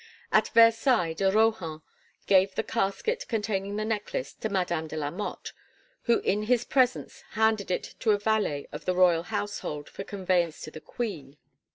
At 0.31 0.47
Versailles 0.55 1.13
de 1.13 1.31
Rohan 1.31 1.83
gave 2.25 2.55
the 2.55 2.63
casket 2.63 3.23
containing 3.27 3.75
the 3.75 3.85
necklace 3.85 4.33
to 4.33 4.49
Madame 4.49 4.87
de 4.87 4.97
la 4.97 5.11
Motte, 5.11 5.53
who 6.05 6.17
in 6.21 6.41
his 6.45 6.63
presence 6.65 7.21
handed 7.33 7.69
it 7.69 7.93
to 7.99 8.09
a 8.09 8.17
valet 8.17 8.67
of 8.71 8.85
the 8.85 8.95
royal 8.95 9.21
household 9.21 9.87
for 9.87 10.03
conveyance 10.03 10.59
to 10.61 10.71
the 10.71 10.81
queen. 10.81 11.37